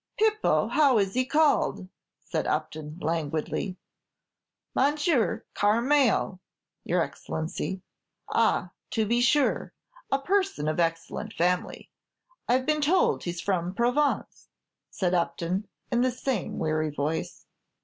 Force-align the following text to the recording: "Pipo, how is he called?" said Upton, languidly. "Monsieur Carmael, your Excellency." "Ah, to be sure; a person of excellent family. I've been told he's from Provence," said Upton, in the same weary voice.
"Pipo, 0.19 0.67
how 0.67 0.97
is 0.97 1.13
he 1.13 1.27
called?" 1.27 1.87
said 2.21 2.47
Upton, 2.47 2.97
languidly. 3.01 3.77
"Monsieur 4.73 5.45
Carmael, 5.53 6.39
your 6.83 7.03
Excellency." 7.03 7.83
"Ah, 8.27 8.71
to 8.89 9.05
be 9.05 9.21
sure; 9.21 9.73
a 10.11 10.17
person 10.17 10.67
of 10.67 10.79
excellent 10.79 11.33
family. 11.33 11.91
I've 12.47 12.65
been 12.65 12.81
told 12.81 13.23
he's 13.25 13.41
from 13.41 13.75
Provence," 13.75 14.47
said 14.89 15.13
Upton, 15.13 15.67
in 15.91 16.01
the 16.01 16.09
same 16.09 16.57
weary 16.57 16.89
voice. 16.89 17.45